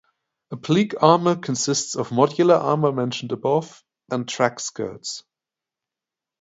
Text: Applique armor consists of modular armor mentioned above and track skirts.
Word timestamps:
Applique 0.51 0.95
armor 1.03 1.35
consists 1.35 1.95
of 1.95 2.09
modular 2.09 2.59
armor 2.59 2.91
mentioned 2.91 3.31
above 3.31 3.83
and 4.09 4.27
track 4.27 4.59
skirts. 4.59 5.23